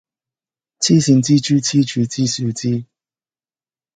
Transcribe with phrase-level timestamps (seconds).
[0.79, 2.85] 癡線蜘蛛痴住支樹枝